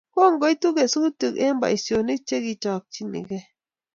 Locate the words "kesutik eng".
0.77-1.59